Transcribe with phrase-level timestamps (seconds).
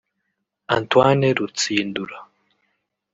[0.77, 2.17] Antoine Rutsindura